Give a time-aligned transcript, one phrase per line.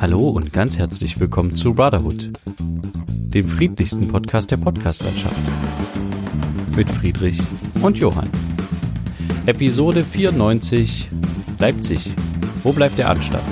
[0.00, 5.40] Hallo und ganz herzlich willkommen zu Brotherhood, dem friedlichsten Podcast der Podcastlandschaft.
[6.76, 7.38] Mit Friedrich
[7.82, 8.28] und Johann.
[9.46, 11.08] Episode 94
[11.58, 12.12] Leipzig.
[12.62, 13.44] Wo bleibt der Anstand?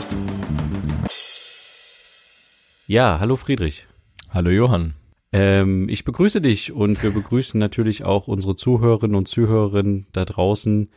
[2.87, 3.87] Ja, hallo Friedrich.
[4.31, 4.95] Hallo Johann.
[5.33, 10.91] Ähm, ich begrüße dich und wir begrüßen natürlich auch unsere Zuhörerinnen und Zuhörerinnen da draußen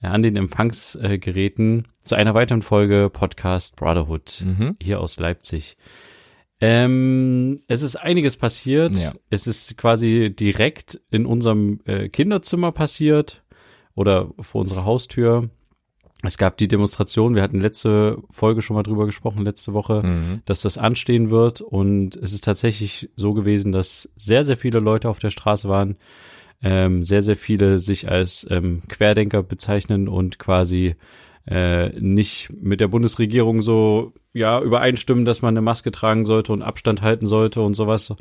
[0.00, 4.76] an den Empfangsgeräten zu einer weiteren Folge Podcast Brotherhood Mhm.
[4.80, 5.76] hier aus Leipzig.
[6.60, 8.96] Ähm, es ist einiges passiert.
[8.96, 9.14] Ja.
[9.30, 13.44] Es ist quasi direkt in unserem äh, Kinderzimmer passiert
[13.94, 15.50] oder vor unserer Haustür.
[16.24, 20.42] Es gab die Demonstration, wir hatten letzte Folge schon mal drüber gesprochen, letzte Woche, Mhm.
[20.46, 21.60] dass das anstehen wird.
[21.60, 25.96] Und es ist tatsächlich so gewesen, dass sehr, sehr viele Leute auf der Straße waren.
[26.62, 30.96] Ähm, sehr, sehr viele sich als ähm, Querdenker bezeichnen und quasi
[31.46, 36.62] äh, nicht mit der Bundesregierung so ja übereinstimmen, dass man eine Maske tragen sollte und
[36.62, 38.12] Abstand halten sollte und sowas.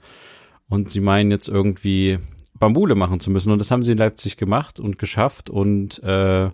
[0.70, 2.20] Und sie meinen jetzt irgendwie
[2.60, 3.52] Bambule machen zu müssen.
[3.52, 6.50] Und das haben sie in Leipzig gemacht und geschafft und äh,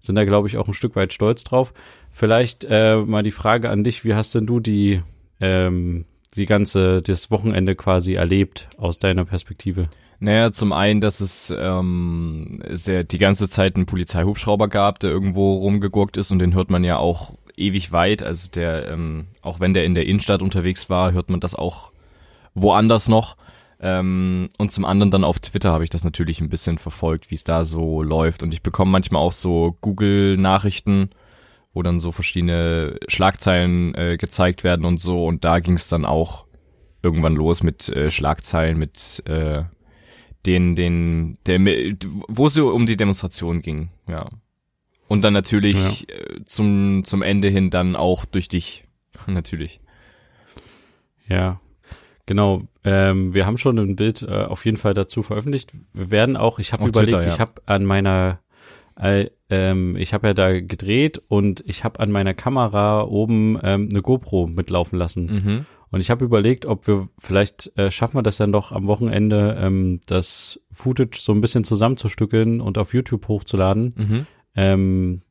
[0.00, 1.72] sind da, glaube ich, auch ein Stück weit stolz drauf.
[2.10, 5.02] Vielleicht äh, mal die Frage an dich, wie hast denn du die,
[5.40, 6.04] ähm,
[6.36, 9.88] die ganze, das Wochenende quasi erlebt aus deiner Perspektive?
[10.20, 15.54] Naja, zum einen, dass es ähm, sehr die ganze Zeit einen Polizeihubschrauber gab, der irgendwo
[15.54, 18.24] rumgegurkt ist und den hört man ja auch ewig weit.
[18.24, 21.92] Also der, ähm, auch wenn der in der Innenstadt unterwegs war, hört man das auch
[22.54, 23.36] woanders noch.
[23.80, 27.36] Ähm, und zum anderen dann auf Twitter habe ich das natürlich ein bisschen verfolgt, wie
[27.36, 28.42] es da so läuft.
[28.42, 31.10] Und ich bekomme manchmal auch so Google-Nachrichten,
[31.72, 35.24] wo dann so verschiedene Schlagzeilen äh, gezeigt werden und so.
[35.24, 36.46] Und da ging es dann auch
[37.02, 39.62] irgendwann los mit äh, Schlagzeilen, mit äh,
[40.48, 41.60] den, den, der,
[42.28, 44.30] wo es um die Demonstration ging, ja.
[45.06, 48.84] Und dann natürlich äh, zum, zum Ende hin dann auch durch dich,
[49.26, 49.80] natürlich.
[51.28, 51.60] Ja,
[52.24, 52.62] genau.
[52.82, 55.72] Ähm, wir haben schon ein Bild äh, auf jeden Fall dazu veröffentlicht.
[55.92, 57.34] Wir werden auch, ich habe überlegt, Twitter, ja.
[57.34, 58.40] ich habe an meiner,
[58.98, 63.88] äh, ähm, ich habe ja da gedreht und ich habe an meiner Kamera oben ähm,
[63.90, 65.26] eine GoPro mitlaufen lassen.
[65.26, 65.66] Mhm.
[65.90, 69.56] Und ich habe überlegt, ob wir vielleicht äh, schaffen wir das dann doch am Wochenende,
[69.60, 73.94] ähm, das Footage so ein bisschen zusammenzustückeln und auf YouTube hochzuladen.
[73.96, 74.26] Mhm.
[74.54, 75.22] Ähm,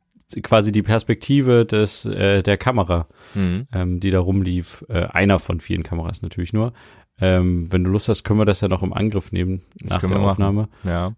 [0.44, 3.68] quasi die Perspektive des äh, der Kamera, Mhm.
[3.74, 4.84] ähm, die da rumlief.
[4.90, 6.74] Äh, einer von vielen Kameras natürlich nur.
[7.20, 10.02] Ähm, wenn du Lust hast, können wir das ja noch im Angriff nehmen Das nach
[10.02, 10.30] der wir machen.
[10.30, 10.70] Aufnahme.
[10.84, 11.16] Ja.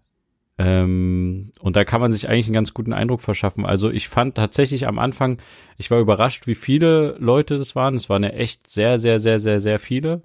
[0.62, 3.64] Ähm, und da kann man sich eigentlich einen ganz guten Eindruck verschaffen.
[3.64, 5.38] Also ich fand tatsächlich am Anfang,
[5.78, 7.94] ich war überrascht, wie viele Leute das waren.
[7.94, 10.20] Es waren ja echt sehr, sehr, sehr, sehr, sehr viele.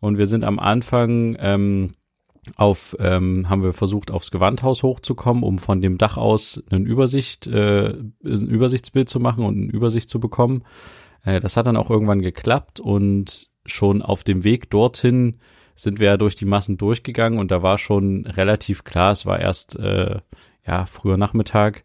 [0.00, 1.94] Und wir sind am Anfang ähm,
[2.56, 7.46] auf, ähm, haben wir versucht, aufs Gewandhaus hochzukommen, um von dem Dach aus eine Übersicht,
[7.46, 10.64] äh, ein Übersichtsbild zu machen und eine Übersicht zu bekommen.
[11.24, 15.38] Äh, das hat dann auch irgendwann geklappt und schon auf dem Weg dorthin
[15.76, 19.38] sind wir ja durch die Massen durchgegangen und da war schon relativ klar, es war
[19.38, 20.16] erst äh,
[20.66, 21.84] ja früher Nachmittag,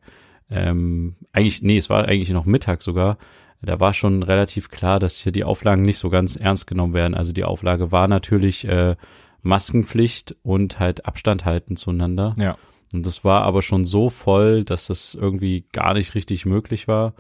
[0.50, 3.18] ähm, eigentlich, nee, es war eigentlich noch Mittag sogar.
[3.62, 7.14] Da war schon relativ klar, dass hier die Auflagen nicht so ganz ernst genommen werden.
[7.14, 8.96] Also die Auflage war natürlich äh,
[9.44, 12.34] Maskenpflicht und halt Abstand halten zueinander.
[12.38, 12.58] Ja.
[12.92, 17.14] Und das war aber schon so voll, dass das irgendwie gar nicht richtig möglich war.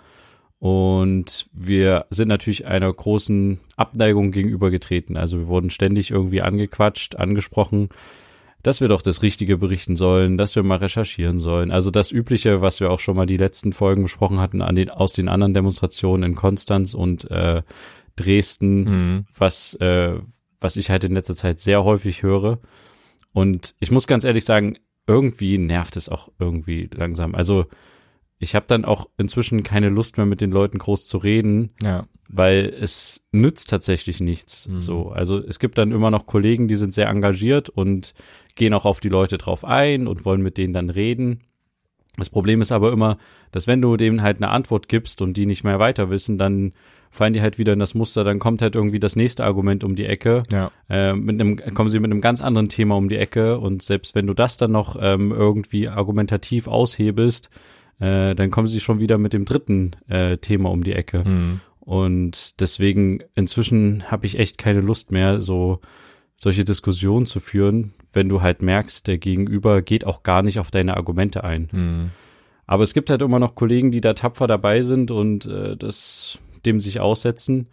[0.61, 5.17] Und wir sind natürlich einer großen Abneigung gegenübergetreten.
[5.17, 7.89] Also wir wurden ständig irgendwie angequatscht, angesprochen,
[8.61, 11.71] dass wir doch das Richtige berichten sollen, dass wir mal recherchieren sollen.
[11.71, 14.91] Also das Übliche, was wir auch schon mal die letzten Folgen besprochen hatten an den,
[14.91, 17.63] aus den anderen Demonstrationen in Konstanz und äh,
[18.15, 19.25] Dresden, Mhm.
[19.35, 20.13] was, äh,
[20.59, 22.59] was ich halt in letzter Zeit sehr häufig höre.
[23.33, 24.77] Und ich muss ganz ehrlich sagen,
[25.07, 27.33] irgendwie nervt es auch irgendwie langsam.
[27.33, 27.65] Also
[28.41, 32.07] ich habe dann auch inzwischen keine Lust mehr mit den Leuten groß zu reden, Ja.
[32.27, 34.67] weil es nützt tatsächlich nichts.
[34.67, 34.81] Mhm.
[34.81, 38.13] So, also es gibt dann immer noch Kollegen, die sind sehr engagiert und
[38.55, 41.41] gehen auch auf die Leute drauf ein und wollen mit denen dann reden.
[42.17, 43.17] Das Problem ist aber immer,
[43.51, 46.73] dass wenn du denen halt eine Antwort gibst und die nicht mehr weiter wissen, dann
[47.09, 49.95] fallen die halt wieder in das Muster, dann kommt halt irgendwie das nächste Argument um
[49.95, 50.71] die Ecke Ja.
[50.89, 54.15] äh, mit einem, kommen sie mit einem ganz anderen Thema um die Ecke und selbst
[54.15, 57.49] wenn du das dann noch ähm, irgendwie argumentativ aushebelst,
[58.01, 61.23] äh, dann kommen sie schon wieder mit dem dritten äh, Thema um die Ecke.
[61.23, 61.61] Mhm.
[61.79, 65.79] Und deswegen inzwischen habe ich echt keine Lust mehr, so
[66.35, 70.71] solche Diskussionen zu führen, wenn du halt merkst, der Gegenüber geht auch gar nicht auf
[70.71, 71.69] deine Argumente ein.
[71.71, 72.09] Mhm.
[72.65, 76.39] Aber es gibt halt immer noch Kollegen, die da tapfer dabei sind und äh, das
[76.65, 77.67] dem sich aussetzen.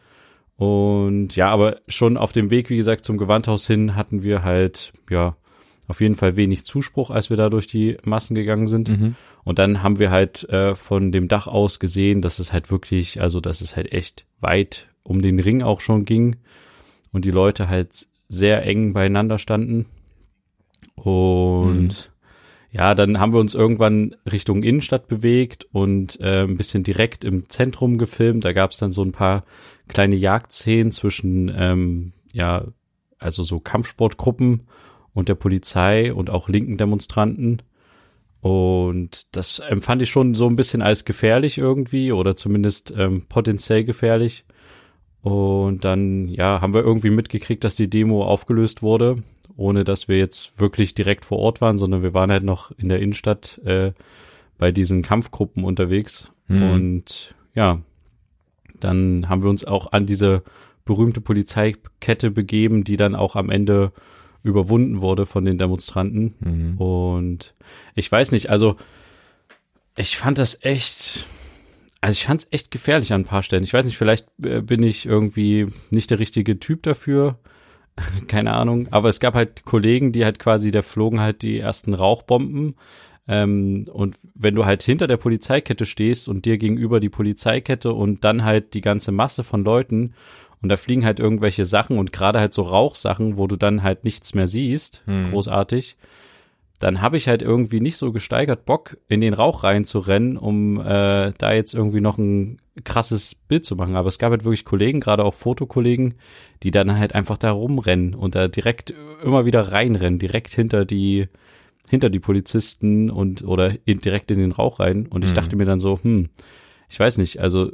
[0.56, 4.92] Und ja, aber schon auf dem Weg, wie gesagt, zum Gewandhaus hin hatten wir halt,
[5.08, 5.36] ja,
[5.88, 8.90] auf jeden Fall wenig Zuspruch, als wir da durch die Massen gegangen sind.
[8.90, 9.17] Mhm.
[9.43, 13.23] Und dann haben wir halt äh, von dem Dach aus gesehen, dass es halt wirklich,
[13.23, 16.37] also dass es halt echt weit um den Ring auch schon ging
[17.11, 19.87] und die Leute halt sehr eng beieinander standen.
[20.94, 21.93] Und mhm.
[22.70, 27.49] ja, dann haben wir uns irgendwann Richtung Innenstadt bewegt und äh, ein bisschen direkt im
[27.49, 28.44] Zentrum gefilmt.
[28.44, 29.44] Da gab es dann so ein paar
[29.88, 32.67] kleine Jagdszenen zwischen, ähm, ja,
[33.19, 34.67] also so Kampfsportgruppen
[35.18, 37.60] und der Polizei und auch linken Demonstranten.
[38.40, 43.82] Und das empfand ich schon so ein bisschen als gefährlich irgendwie oder zumindest ähm, potenziell
[43.82, 44.44] gefährlich.
[45.20, 49.16] Und dann, ja, haben wir irgendwie mitgekriegt, dass die Demo aufgelöst wurde,
[49.56, 52.88] ohne dass wir jetzt wirklich direkt vor Ort waren, sondern wir waren halt noch in
[52.88, 53.90] der Innenstadt äh,
[54.56, 56.30] bei diesen Kampfgruppen unterwegs.
[56.46, 56.70] Mhm.
[56.70, 57.80] Und ja,
[58.78, 60.44] dann haben wir uns auch an diese
[60.84, 63.90] berühmte Polizeikette begeben, die dann auch am Ende
[64.43, 66.35] überwunden wurde von den Demonstranten.
[66.40, 66.79] Mhm.
[66.79, 67.55] Und
[67.94, 68.76] ich weiß nicht, also
[69.96, 71.26] ich fand das echt,
[72.00, 73.64] also ich fand es echt gefährlich an ein paar Stellen.
[73.64, 77.38] Ich weiß nicht, vielleicht äh, bin ich irgendwie nicht der richtige Typ dafür.
[78.29, 78.88] Keine Ahnung.
[78.90, 82.76] Aber es gab halt Kollegen, die halt quasi, da flogen halt die ersten Rauchbomben.
[83.26, 88.25] Ähm, und wenn du halt hinter der Polizeikette stehst und dir gegenüber die Polizeikette und
[88.25, 90.14] dann halt die ganze Masse von Leuten
[90.62, 94.05] und da fliegen halt irgendwelche Sachen und gerade halt so Rauchsachen, wo du dann halt
[94.05, 95.31] nichts mehr siehst, hm.
[95.31, 95.96] großartig,
[96.78, 101.32] dann habe ich halt irgendwie nicht so gesteigert Bock, in den Rauch reinzurennen, um äh,
[101.37, 103.96] da jetzt irgendwie noch ein krasses Bild zu machen.
[103.96, 106.14] Aber es gab halt wirklich Kollegen, gerade auch Fotokollegen,
[106.62, 108.94] die dann halt einfach da rumrennen und da direkt
[109.25, 111.26] immer wieder reinrennen, direkt hinter die
[111.88, 115.06] hinter die Polizisten und oder in, direkt in den Rauch rein.
[115.06, 115.37] Und ich mhm.
[115.37, 116.28] dachte mir dann so, hm,
[116.88, 117.72] ich weiß nicht, also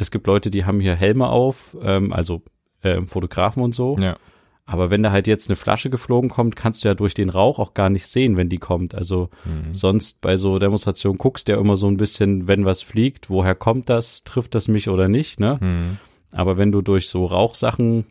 [0.00, 2.42] es gibt Leute, die haben hier Helme auf, ähm, also
[2.82, 3.96] äh, Fotografen und so.
[4.00, 4.16] Ja.
[4.64, 7.58] Aber wenn da halt jetzt eine Flasche geflogen kommt, kannst du ja durch den Rauch
[7.58, 8.94] auch gar nicht sehen, wenn die kommt.
[8.94, 9.74] Also mhm.
[9.74, 13.54] sonst bei so Demonstrationen guckst du ja immer so ein bisschen, wenn was fliegt, woher
[13.54, 15.58] kommt das, trifft das mich oder nicht, ne?
[15.60, 15.98] Mhm.
[16.32, 18.06] Aber wenn du durch so Rauchsachen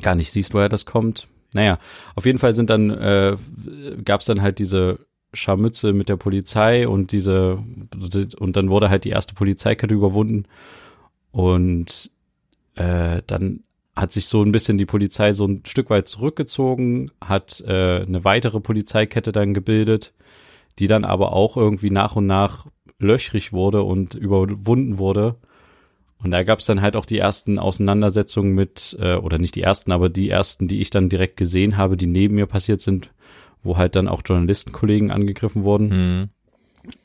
[0.00, 1.78] gar nicht siehst, woher das kommt, naja,
[2.14, 3.36] auf jeden Fall sind dann, äh,
[4.02, 4.98] gab es dann halt diese
[5.34, 7.62] Scharmütze mit der Polizei und diese,
[8.38, 10.46] und dann wurde halt die erste Polizeikette überwunden.
[11.36, 12.10] Und
[12.76, 13.60] äh, dann
[13.94, 18.24] hat sich so ein bisschen die Polizei so ein Stück weit zurückgezogen, hat äh, eine
[18.24, 20.14] weitere Polizeikette dann gebildet,
[20.78, 22.68] die dann aber auch irgendwie nach und nach
[22.98, 25.36] löchrig wurde und überwunden wurde.
[26.24, 29.62] Und da gab es dann halt auch die ersten Auseinandersetzungen mit, äh, oder nicht die
[29.62, 33.10] ersten, aber die ersten, die ich dann direkt gesehen habe, die neben mir passiert sind,
[33.62, 35.88] wo halt dann auch Journalistenkollegen angegriffen wurden.
[35.88, 36.28] Mhm.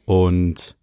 [0.06, 0.78] Und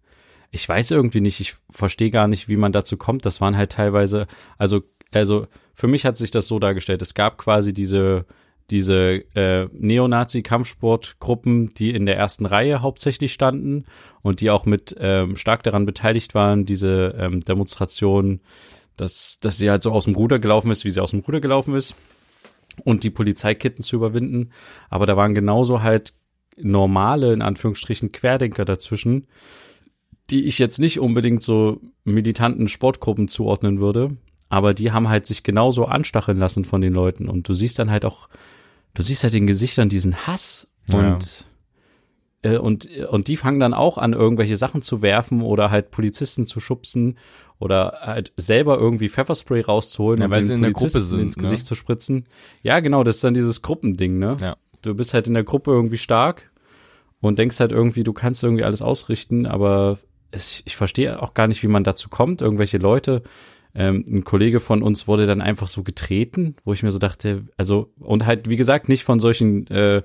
[0.51, 3.25] ich weiß irgendwie nicht, ich verstehe gar nicht, wie man dazu kommt.
[3.25, 4.81] Das waren halt teilweise, also,
[5.11, 7.01] also für mich hat sich das so dargestellt.
[7.01, 8.25] Es gab quasi diese,
[8.69, 13.85] diese äh, Neonazi-Kampfsportgruppen, die in der ersten Reihe hauptsächlich standen
[14.21, 18.41] und die auch mit ähm, stark daran beteiligt waren, diese ähm, Demonstration,
[18.97, 21.41] dass, dass sie halt so aus dem Ruder gelaufen ist, wie sie aus dem Ruder
[21.41, 21.95] gelaufen ist
[22.83, 24.51] und die Polizeikitten zu überwinden.
[24.89, 26.13] Aber da waren genauso halt
[26.57, 29.27] normale, in Anführungsstrichen, Querdenker dazwischen,
[30.31, 34.17] die ich jetzt nicht unbedingt so militanten Sportgruppen zuordnen würde,
[34.49, 37.91] aber die haben halt sich genauso anstacheln lassen von den Leuten und du siehst dann
[37.91, 38.29] halt auch,
[38.93, 41.45] du siehst halt den Gesichtern diesen Hass und
[42.43, 42.53] ja.
[42.53, 46.45] äh, und und die fangen dann auch an irgendwelche Sachen zu werfen oder halt Polizisten
[46.45, 47.17] zu schubsen
[47.59, 51.35] oder halt selber irgendwie Pfefferspray rauszuholen ja, und den Polizisten in der Gruppe sind, ins
[51.35, 51.67] Gesicht ne?
[51.67, 52.25] zu spritzen.
[52.63, 54.37] Ja, genau, das ist dann dieses Gruppending, ne?
[54.39, 54.57] Ja.
[54.81, 56.49] Du bist halt in der Gruppe irgendwie stark
[57.19, 59.99] und denkst halt irgendwie, du kannst irgendwie alles ausrichten, aber
[60.31, 62.41] ich, ich verstehe auch gar nicht, wie man dazu kommt.
[62.41, 63.23] Irgendwelche Leute,
[63.75, 67.45] ähm, ein Kollege von uns wurde dann einfach so getreten, wo ich mir so dachte,
[67.57, 70.01] also, und halt, wie gesagt, nicht von solchen, äh,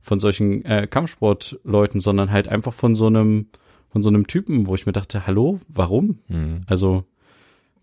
[0.00, 3.48] von solchen äh, Kampfsportleuten, sondern halt einfach von so einem,
[3.88, 6.20] von so einem Typen, wo ich mir dachte, hallo, warum?
[6.28, 6.54] Mhm.
[6.66, 7.04] Also,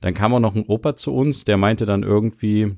[0.01, 2.77] dann kam auch noch ein Opa zu uns, der meinte dann irgendwie,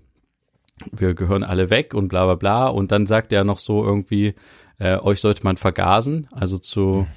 [0.91, 2.67] wir gehören alle weg und bla bla bla.
[2.67, 4.35] Und dann sagt er noch so irgendwie,
[4.79, 7.07] äh, euch sollte man vergasen, also zu,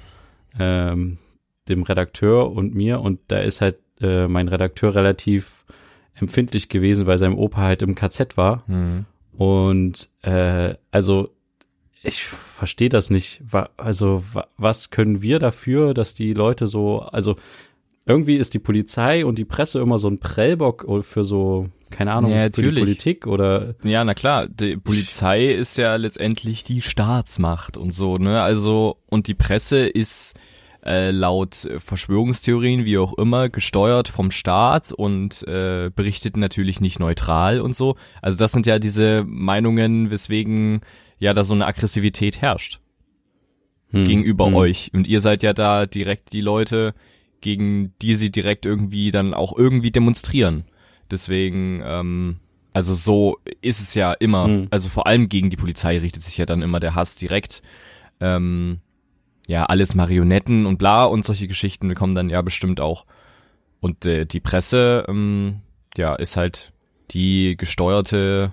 [0.59, 1.17] ähm,
[1.69, 5.65] dem Redakteur und mir und da ist halt äh, mein Redakteur relativ
[6.15, 8.63] empfindlich gewesen, weil sein Opa halt im KZ war.
[8.67, 9.05] Mhm.
[9.33, 11.29] Und äh, also
[12.03, 13.43] ich verstehe das nicht.
[13.77, 14.23] Also
[14.57, 17.35] was können wir dafür, dass die Leute so, also
[18.05, 22.31] irgendwie ist die Polizei und die Presse immer so ein Prellbock für so, keine Ahnung,
[22.31, 23.75] ja, für die Politik oder.
[23.83, 28.41] Ja, na klar, die Polizei ist ja letztendlich die Staatsmacht und so, ne?
[28.41, 30.33] Also, und die Presse ist
[30.85, 37.61] äh, laut Verschwörungstheorien, wie auch immer, gesteuert vom Staat und äh, berichtet natürlich nicht neutral
[37.61, 37.95] und so.
[38.21, 40.81] Also das sind ja diese Meinungen, weswegen
[41.19, 42.79] ja da so eine Aggressivität herrscht
[43.89, 44.05] hm.
[44.05, 44.55] gegenüber hm.
[44.55, 44.91] euch.
[44.93, 46.93] Und ihr seid ja da direkt die Leute,
[47.41, 50.65] gegen die sie direkt irgendwie dann auch irgendwie demonstrieren.
[51.09, 52.37] Deswegen, ähm,
[52.73, 54.47] also so ist es ja immer.
[54.47, 54.67] Mhm.
[54.71, 57.61] Also vor allem gegen die Polizei richtet sich ja dann immer der Hass direkt.
[58.21, 58.79] Ähm,
[59.51, 63.05] ja, alles Marionetten und bla und solche Geschichten kommen dann ja bestimmt auch.
[63.81, 65.59] Und äh, die Presse, ähm,
[65.97, 66.71] ja, ist halt
[67.11, 68.51] die gesteuerte,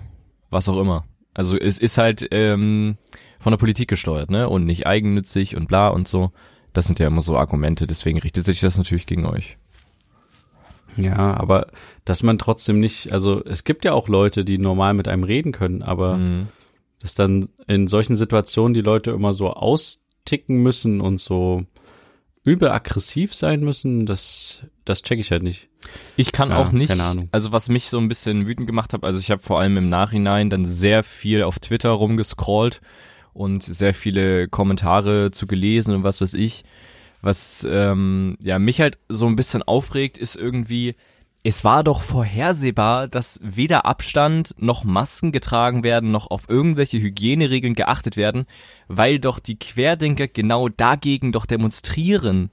[0.49, 1.05] was auch immer.
[1.33, 2.97] Also es ist halt ähm,
[3.39, 4.49] von der Politik gesteuert, ne?
[4.49, 6.33] Und nicht eigennützig und bla und so.
[6.73, 9.55] Das sind ja immer so Argumente, deswegen richtet sich das natürlich gegen euch.
[10.97, 11.67] Ja, aber
[12.03, 15.53] dass man trotzdem nicht, also es gibt ja auch Leute, die normal mit einem reden
[15.53, 16.47] können, aber Mhm.
[16.99, 19.53] dass dann in solchen Situationen die Leute immer so
[20.29, 21.65] austicken müssen und so
[22.43, 25.69] übel aggressiv sein müssen, das, das check ich halt nicht.
[26.17, 26.89] Ich kann Ja, auch nicht,
[27.31, 29.89] also was mich so ein bisschen wütend gemacht hat, also ich habe vor allem im
[29.89, 32.81] Nachhinein dann sehr viel auf Twitter rumgescrollt
[33.33, 36.63] und sehr viele Kommentare zu gelesen und was weiß ich.
[37.21, 40.95] Was ähm, ja mich halt so ein bisschen aufregt, ist irgendwie,
[41.43, 47.75] es war doch vorhersehbar, dass weder Abstand noch Masken getragen werden, noch auf irgendwelche Hygieneregeln
[47.75, 48.45] geachtet werden,
[48.87, 52.51] weil doch die Querdenker genau dagegen doch demonstrieren.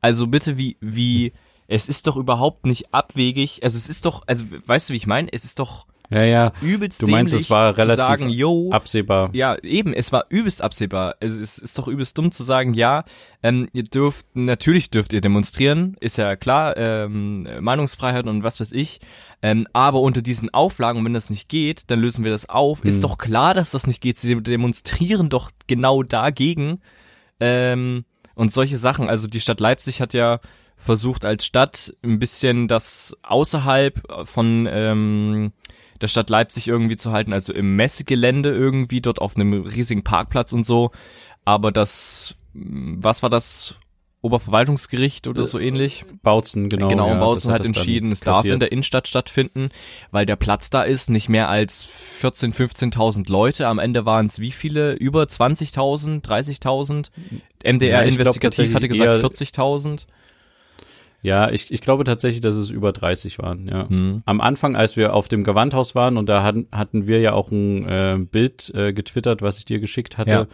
[0.00, 1.32] Also bitte, wie, wie,
[1.66, 5.08] es ist doch überhaupt nicht abwegig, also es ist doch, also weißt du, wie ich
[5.08, 5.32] meine?
[5.32, 9.30] Es ist doch Ja, ja, übelst Du meinst, es war zu relativ sagen, yo, absehbar.
[9.34, 11.16] ja, eben, es war übelst absehbar.
[11.20, 13.04] Es ist doch übelst dumm zu sagen, ja,
[13.42, 18.72] ähm, ihr dürft, natürlich dürft ihr demonstrieren, ist ja klar, ähm, Meinungsfreiheit und was weiß
[18.72, 19.00] ich.
[19.42, 22.82] Ähm, aber unter diesen Auflagen, wenn das nicht geht, dann lösen wir das auf.
[22.82, 22.88] Hm.
[22.88, 24.16] Ist doch klar, dass das nicht geht.
[24.16, 26.80] Sie demonstrieren doch genau dagegen.
[27.38, 29.08] Ähm, und solche Sachen.
[29.08, 30.40] Also die Stadt Leipzig hat ja
[30.76, 35.52] versucht als Stadt ein bisschen das außerhalb von ähm,
[36.00, 40.52] der Stadt Leipzig irgendwie zu halten, also im Messegelände irgendwie, dort auf einem riesigen Parkplatz
[40.52, 40.90] und so.
[41.44, 43.76] Aber das, mh, was war das?
[44.20, 46.04] Oberverwaltungsgericht oder so ähnlich?
[46.24, 46.88] Bautzen, genau.
[46.88, 49.70] genau, ja, Bautzen hat dann entschieden, es darf in der Innenstadt stattfinden,
[50.10, 53.68] weil der Platz da ist, nicht mehr als 14, 15.000 Leute.
[53.68, 54.94] Am Ende waren es wie viele?
[54.94, 57.10] Über 20.000, 30.000?
[57.62, 60.06] MDR Ja, ich glaub Investigativ hatte gesagt eher- 40.000.
[61.20, 63.88] Ja, ich, ich glaube tatsächlich, dass es über 30 waren, ja.
[63.88, 64.22] Hm.
[64.24, 67.50] Am Anfang, als wir auf dem Gewandhaus waren und da hatten, hatten wir ja auch
[67.50, 70.30] ein äh, Bild äh, getwittert, was ich dir geschickt hatte.
[70.30, 70.46] Ja.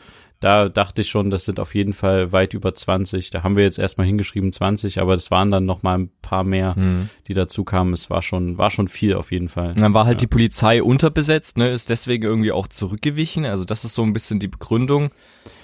[0.45, 3.31] Da dachte ich schon, das sind auf jeden Fall weit über 20.
[3.31, 6.45] Da haben wir jetzt erstmal hingeschrieben 20, aber es waren dann noch mal ein paar
[6.45, 7.09] mehr, Hm.
[7.29, 7.95] die dazu kamen.
[7.95, 9.69] Es war schon, war schon viel auf jeden Fall.
[9.69, 10.27] Und Dann war halt Ja.
[10.27, 13.47] die Polizei unterbesetzt, ne, ist deswegen irgendwie auch zurückgewichen.
[13.47, 15.13] Also das ist so ein bisschen die Begründung.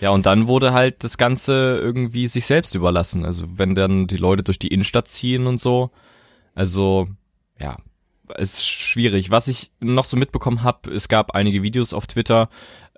[0.01, 3.27] Ja, und dann wurde halt das Ganze irgendwie sich selbst überlassen.
[3.27, 5.91] Also wenn dann die Leute durch die Innenstadt ziehen und so.
[6.55, 7.07] Also,
[7.61, 7.77] ja,
[8.39, 9.31] ist schwierig.
[9.31, 12.49] Was ich noch so mitbekommen habe, es gab einige Videos auf Twitter,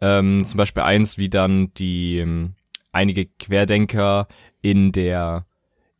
[0.02, 2.54] ähm, zum Beispiel eins, wie dann die ähm,
[2.90, 4.26] einige Querdenker
[4.60, 5.46] in der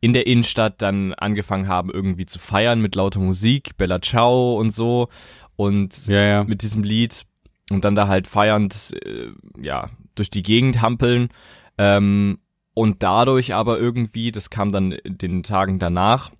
[0.01, 4.71] in der Innenstadt dann angefangen haben, irgendwie zu feiern mit lauter Musik, Bella Ciao und
[4.71, 5.07] so.
[5.55, 6.43] Und Ja, ja.
[6.43, 7.25] mit diesem Lied
[7.69, 9.29] und dann da halt feiernd, äh,
[9.61, 11.29] ja, durch die Gegend hampeln.
[11.77, 12.39] Ähm,
[12.73, 16.31] und dadurch aber irgendwie, das kam dann in den Tagen danach,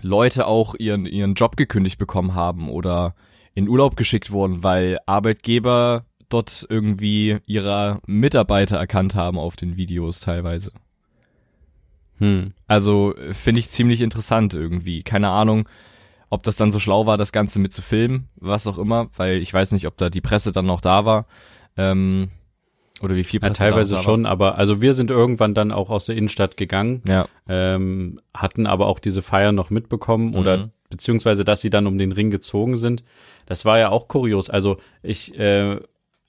[0.00, 3.16] Leute auch ihren, ihren Job gekündigt bekommen haben oder
[3.54, 6.04] in Urlaub geschickt wurden, weil Arbeitgeber
[6.34, 10.72] dort irgendwie ihrer Mitarbeiter erkannt haben auf den Videos teilweise.
[12.18, 12.52] Hm.
[12.66, 15.02] Also äh, finde ich ziemlich interessant irgendwie.
[15.02, 15.68] Keine Ahnung,
[16.30, 19.38] ob das dann so schlau war, das Ganze mit zu filmen, was auch immer, weil
[19.38, 21.26] ich weiß nicht, ob da die Presse dann noch da war.
[21.76, 22.28] Ähm,
[23.00, 25.72] oder wie viel Ja, Presse teilweise da noch schon, aber also wir sind irgendwann dann
[25.72, 27.28] auch aus der Innenstadt gegangen, war.
[27.48, 30.70] ähm, hatten aber auch diese Feier noch mitbekommen oder Mhm.
[30.90, 33.02] beziehungsweise, dass sie dann um den Ring gezogen sind.
[33.46, 34.48] Das war ja auch kurios.
[34.48, 35.80] Also ich, äh,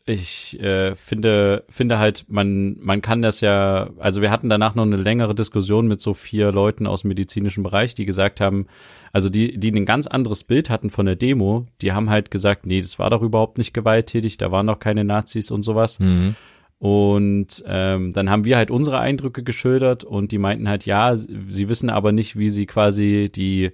[0.07, 4.83] ich äh, finde, finde halt, man, man kann das ja, also wir hatten danach noch
[4.83, 8.67] eine längere Diskussion mit so vier Leuten aus dem medizinischen Bereich, die gesagt haben,
[9.11, 12.67] also die, die ein ganz anderes Bild hatten von der Demo, die haben halt gesagt,
[12.67, 15.99] nee, das war doch überhaupt nicht gewalttätig, da waren doch keine Nazis und sowas.
[15.99, 16.35] Mhm.
[16.77, 21.67] Und ähm, dann haben wir halt unsere Eindrücke geschildert und die meinten halt, ja, sie
[21.67, 23.71] wissen aber nicht, wie sie quasi die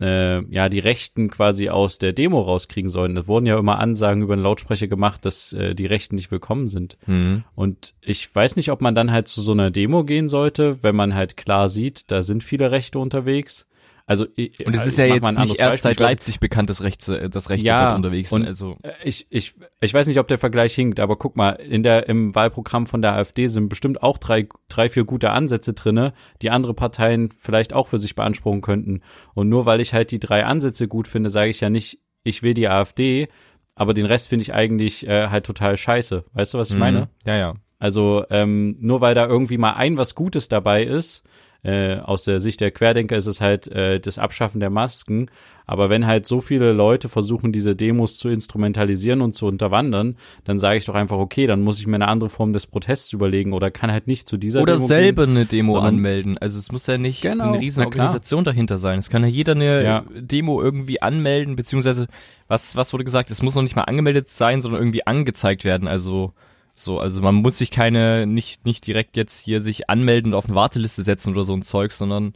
[0.00, 3.14] äh, ja die Rechten quasi aus der Demo rauskriegen sollen.
[3.14, 6.68] Das wurden ja immer Ansagen über den Lautsprecher gemacht, dass äh, die Rechten nicht willkommen
[6.68, 6.96] sind.
[7.06, 7.44] Mhm.
[7.54, 10.96] Und ich weiß nicht, ob man dann halt zu so einer Demo gehen sollte, wenn
[10.96, 13.68] man halt klar sieht, da sind viele Rechte unterwegs.
[14.08, 15.78] Also ich- Und es ich ist ja jetzt nicht erst Beispiel.
[15.78, 18.46] seit Leipzig bekannt, dass Rechts, äh, dass Rechte Ja, dort unterwegs sind.
[18.46, 21.82] Also Äh, Ich, ich, ich weiß nicht, ob der Vergleich hinkt, aber guck mal, in
[21.82, 26.12] der, im Wahlprogramm von der AfD sind bestimmt auch drei, drei, vier gute Ansätze drinne,
[26.40, 29.00] die andere Parteien vielleicht auch für sich beanspruchen könnten.
[29.34, 32.44] Und nur weil ich halt die drei Ansätze gut finde, sage ich ja nicht, ich
[32.44, 33.26] will die AfD,
[33.74, 36.24] aber den Rest finde ich eigentlich äh, halt total scheiße.
[36.32, 37.00] Weißt du, was ich meine?
[37.00, 37.06] Mhm.
[37.26, 37.54] Ja, ja.
[37.80, 41.24] Also ähm, nur weil da irgendwie mal ein was Gutes dabei ist,
[41.66, 45.28] äh, aus der Sicht der Querdenker ist es halt äh, das Abschaffen der Masken.
[45.68, 50.60] Aber wenn halt so viele Leute versuchen, diese Demos zu instrumentalisieren und zu unterwandern, dann
[50.60, 53.52] sage ich doch einfach, okay, dann muss ich mir eine andere Form des Protests überlegen
[53.52, 56.38] oder kann halt nicht zu dieser oder Demo selber gehen, eine Demo anmelden.
[56.38, 57.84] Also es muss ja nicht Genau, eine riesen.
[57.84, 59.00] Organisation dahinter sein.
[59.00, 60.04] Es kann ja jeder eine Ja.
[60.14, 62.06] Demo irgendwie anmelden, beziehungsweise
[62.46, 63.32] was, was wurde gesagt?
[63.32, 65.88] Es muss noch nicht mal angemeldet sein, sondern irgendwie angezeigt werden.
[65.88, 66.32] Also
[66.78, 70.44] so, also man muss sich keine, nicht, nicht direkt jetzt hier sich anmelden und auf
[70.44, 72.34] eine Warteliste setzen oder so ein Zeug, sondern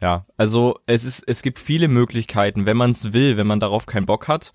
[0.00, 3.86] ja, also es ist, es gibt viele Möglichkeiten, wenn man es will, wenn man darauf
[3.86, 4.52] keinen Bock hat,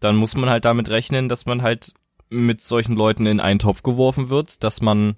[0.00, 1.92] dann muss man halt damit rechnen, dass man halt
[2.30, 5.16] mit solchen Leuten in einen Topf geworfen wird, dass man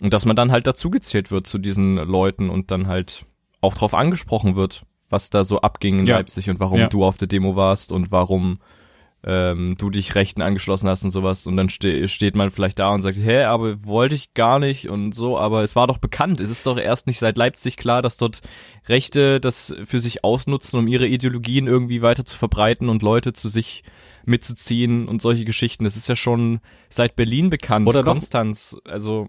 [0.00, 3.26] und dass man dann halt dazugezählt wird zu diesen Leuten und dann halt
[3.60, 6.16] auch drauf angesprochen wird, was da so abging in Ja.
[6.16, 6.88] Leipzig und warum Ja.
[6.88, 8.58] du auf der Demo warst und warum
[9.26, 12.90] ähm, du dich Rechten angeschlossen hast und sowas und dann ste steht man vielleicht da
[12.90, 16.40] und sagt, hä, aber wollte ich gar nicht und so, aber es war doch bekannt.
[16.40, 18.42] Es ist doch erst nicht seit Leipzig klar, dass dort
[18.86, 23.48] Rechte das für sich ausnutzen, um ihre Ideologien irgendwie weiter zu verbreiten und Leute zu
[23.48, 23.82] sich
[24.26, 25.84] mitzuziehen und solche Geschichten.
[25.84, 29.28] Das ist ja schon seit Berlin bekannt, Oder Konstanz, also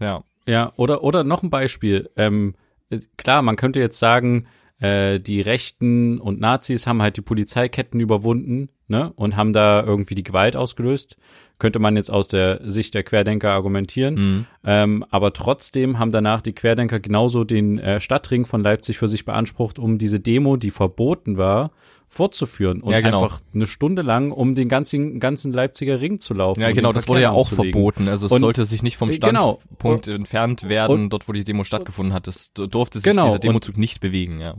[0.00, 0.24] ja.
[0.48, 2.10] Ja, oder, oder noch ein Beispiel.
[2.16, 2.54] Ähm,
[2.90, 4.46] äh, klar, man könnte jetzt sagen,
[4.80, 10.14] äh, die Rechten und Nazis haben halt die Polizeiketten überwunden, ne, und haben da irgendwie
[10.14, 11.16] die Gewalt ausgelöst.
[11.58, 14.14] Könnte man jetzt aus der Sicht der Querdenker argumentieren.
[14.14, 14.46] Mhm.
[14.64, 19.24] Ähm, aber trotzdem haben danach die Querdenker genauso den äh, Stadtring von Leipzig für sich
[19.24, 21.70] beansprucht, um diese Demo, die verboten war,
[22.08, 23.24] fortzuführen und Ja, genau.
[23.24, 26.60] einfach eine Stunde lang um den ganzen, ganzen Leipziger Ring zu laufen.
[26.60, 28.08] Ja, und genau, das wurde ja auch verboten.
[28.08, 29.60] Also es Und- sollte sich nicht vom Äh, genau.
[29.64, 32.28] Standpunkt entfernt werden, dort wo die Demo stattgefunden hat.
[32.28, 34.54] Es durfte sich Genau, dieser und- Demozug nicht bewegen, ja.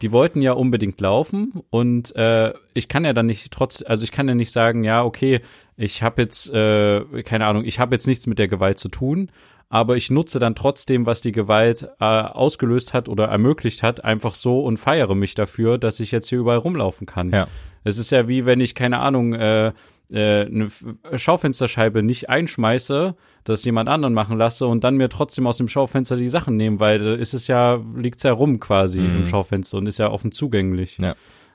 [0.00, 4.10] die wollten ja unbedingt laufen und äh, ich kann ja dann nicht trotz, also ich
[4.10, 5.40] kann ja nicht sagen, ja, okay,
[5.76, 9.30] ich habe jetzt, äh, keine Ahnung, ich habe jetzt nichts mit der Gewalt zu tun,
[9.72, 14.34] aber ich nutze dann trotzdem, was die Gewalt äh, ausgelöst hat oder ermöglicht hat, einfach
[14.34, 17.30] so und feiere mich dafür, dass ich jetzt hier überall rumlaufen kann.
[17.30, 17.48] Ja.
[17.82, 19.68] Es ist ja wie wenn ich, keine Ahnung, äh,
[20.10, 20.68] äh, eine
[21.14, 26.16] Schaufensterscheibe nicht einschmeiße, das jemand anderen machen lasse und dann mir trotzdem aus dem Schaufenster
[26.16, 29.16] die Sachen nehmen, weil da ist es ja, liegt's ja rum quasi Mhm.
[29.20, 30.98] im Schaufenster und ist ja offen zugänglich.
[30.98, 31.14] Ja.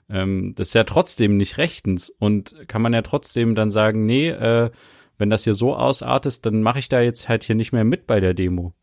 [0.10, 4.30] Ähm, das ist ja trotzdem nicht rechtens und kann man ja trotzdem dann sagen, nee,
[4.30, 4.72] äh,
[5.18, 8.08] wenn das hier so ausartet, dann mache ich da jetzt halt hier nicht mehr mit
[8.08, 8.74] bei der Demo.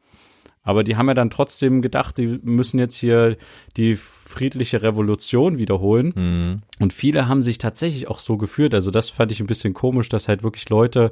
[0.67, 3.37] Aber die haben ja dann trotzdem gedacht, die müssen jetzt hier
[3.77, 6.13] die friedliche Revolution wiederholen.
[6.17, 6.63] Mhm.
[6.81, 8.73] Und viele haben sich tatsächlich auch so geführt.
[8.73, 11.11] Also das fand ich ein bisschen komisch, dass halt wirklich Leute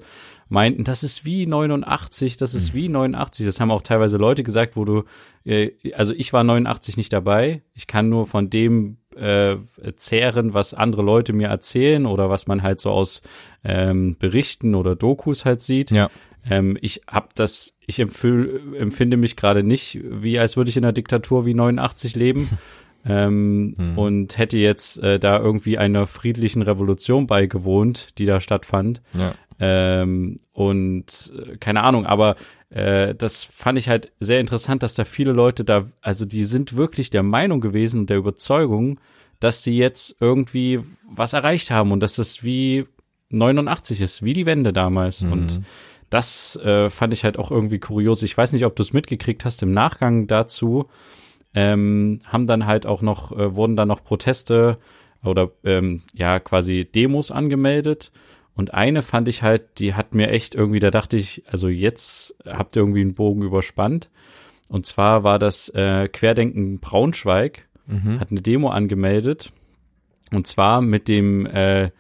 [0.48, 3.44] meinten, das ist wie 89, das ist wie 89.
[3.44, 5.04] Das haben auch teilweise Leute gesagt, wo du,
[5.44, 7.62] äh, also ich war 89 nicht dabei.
[7.74, 9.56] Ich kann nur von dem äh,
[9.96, 13.22] zehren, was andere Leute mir erzählen oder was man halt so aus
[13.64, 15.90] ähm, Berichten oder Dokus halt sieht.
[15.90, 16.10] Ja.
[16.48, 20.84] Ähm, ich habe das, ich empfühl, empfinde mich gerade nicht, wie als würde ich in
[20.84, 22.48] einer Diktatur wie 89 leben.
[23.06, 23.98] ähm, Hm.
[23.98, 29.02] Und hätte jetzt äh, da irgendwie einer friedlichen Revolution beigewohnt, die da stattfand.
[29.14, 29.34] Ja.
[29.64, 32.34] Ähm, und äh, keine Ahnung, aber
[32.70, 36.74] äh, das fand ich halt sehr interessant, dass da viele Leute da, also die sind
[36.74, 38.98] wirklich der Meinung gewesen und der Überzeugung,
[39.38, 42.86] dass sie jetzt irgendwie was erreicht haben und dass das wie
[43.28, 45.22] 89 ist, wie die Wende damals.
[45.22, 45.32] Mhm.
[45.32, 45.60] Und
[46.10, 48.24] das äh, fand ich halt auch irgendwie kurios.
[48.24, 49.62] Ich weiß nicht, ob du es mitgekriegt hast.
[49.62, 50.88] Im Nachgang dazu
[51.54, 54.78] ähm, haben dann halt auch noch, äh, wurden dann noch Proteste
[55.22, 58.10] oder ähm, ja quasi Demos angemeldet.
[58.54, 62.36] Und eine fand ich halt, die hat mir echt irgendwie, da dachte ich, also jetzt
[62.46, 64.10] habt ihr irgendwie einen Bogen überspannt.
[64.68, 68.20] Und zwar war das äh, Querdenken Braunschweig, Mhm.
[68.20, 69.52] hat eine Demo angemeldet.
[70.32, 71.90] Und zwar mit dem, äh,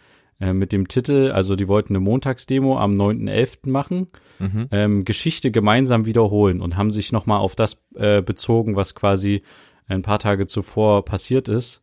[0.40, 3.68] äh, mit dem Titel, also die wollten eine Montagsdemo am 9.11.
[3.70, 4.06] machen,
[4.38, 4.68] Mhm.
[4.70, 9.42] ähm, Geschichte gemeinsam wiederholen und haben sich nochmal auf das äh, bezogen, was quasi
[9.88, 11.82] ein paar Tage zuvor passiert ist.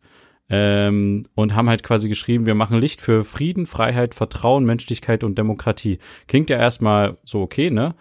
[0.52, 5.38] Ähm, und haben halt quasi geschrieben, wir machen Licht für Frieden, Freiheit, Vertrauen, Menschlichkeit und
[5.38, 6.00] Demokratie.
[6.28, 7.94] Klingt ja erstmal so okay, ne?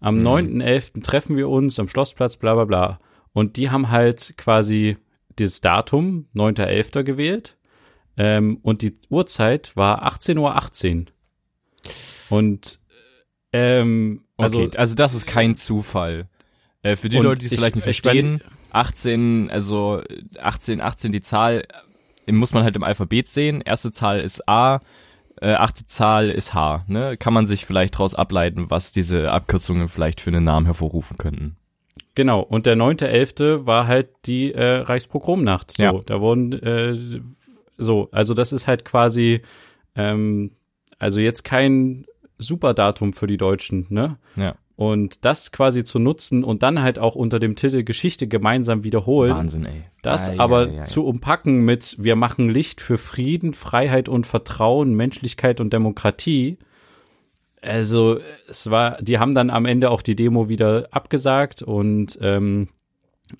[0.00, 0.26] Am Mhm.
[0.26, 1.02] 9.11.
[1.02, 3.00] treffen wir uns am Schlossplatz, bla bla bla.
[3.34, 4.96] Und die haben halt quasi
[5.36, 7.02] das Datum, 9.11.
[7.04, 7.58] gewählt.
[8.16, 10.38] Ähm, und die Uhrzeit war 18.18
[11.00, 11.06] Uhr.
[12.30, 12.80] Und
[13.52, 16.28] ähm, also, okay, also das ist kein Zufall.
[16.82, 20.02] Äh, für die Leute, die es ich- vielleicht nicht ich verstehen, 18, also
[20.40, 21.64] 18, 18 die Zahl äh,
[22.36, 23.60] muss man halt im Alphabet sehen.
[23.60, 24.80] Erste Zahl ist A,
[25.40, 26.84] äh, achte Zahl ist H.
[26.86, 27.16] Ne?
[27.16, 31.56] Kann man sich vielleicht daraus ableiten, was diese Abkürzungen vielleicht für einen Namen hervorrufen könnten.
[32.14, 33.66] Genau, und der 9.11.
[33.66, 35.72] war halt die äh, Reichspogromnacht.
[35.72, 35.92] So, Ja.
[36.06, 37.20] da wurden äh,
[37.78, 39.40] so, also das ist halt quasi
[39.96, 40.50] ähm,
[40.98, 42.04] also jetzt kein
[42.38, 44.16] Superdatum für die Deutschen, ne?
[44.36, 44.54] Ja.
[44.80, 49.34] Und das quasi zu nutzen und dann halt auch unter dem Titel Geschichte gemeinsam wiederholen.
[49.34, 49.82] Wahnsinn, ey.
[50.00, 50.82] Das Ei, aber ei, ei.
[50.84, 56.56] zu umpacken mit, wir machen Licht für Frieden, Freiheit und Vertrauen, Menschlichkeit und Demokratie.
[57.60, 62.68] Also es war, die haben dann am Ende auch die Demo wieder abgesagt und ähm,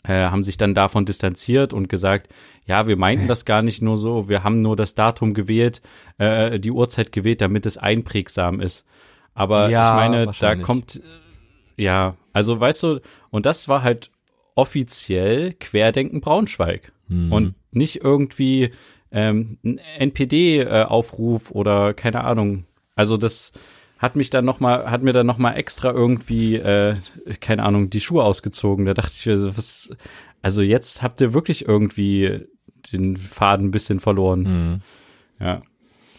[0.02, 2.30] äh, haben sich dann davon distanziert und gesagt,
[2.66, 5.80] ja, wir meinten das gar nicht nur so, wir haben nur das Datum gewählt,
[6.18, 8.84] äh, die Uhrzeit gewählt, damit es einprägsam ist.
[9.32, 11.00] Aber Ja, ich meine, da kommt, äh,
[11.80, 14.10] ja, also weißt du, und das war halt
[14.54, 17.32] offiziell Querdenken Braunschweig Mhm.
[17.32, 18.70] und nicht irgendwie
[19.10, 22.64] ähm, ein NPD-Aufruf oder keine Ahnung.
[22.94, 23.52] Also das
[23.98, 26.96] hat mich dann noch mal, hat mir dann noch mal extra irgendwie, äh,
[27.40, 28.86] keine Ahnung, die Schuhe ausgezogen.
[28.86, 29.90] Da dachte ich mir, so, was,
[30.42, 32.46] also jetzt habt ihr wirklich irgendwie
[32.92, 34.42] den Faden ein bisschen verloren.
[34.42, 34.80] Mhm.
[35.44, 35.62] Ja.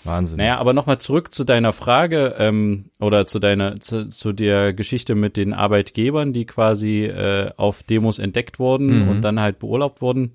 [0.04, 0.38] Wahnsinn.
[0.38, 5.14] Naja, aber nochmal zurück zu deiner Frage ähm, oder zu deiner zu, zu der Geschichte
[5.16, 9.10] mit den Arbeitgebern, die quasi äh, auf Demos entdeckt wurden Mhm.
[9.10, 10.32] und dann halt beurlaubt wurden.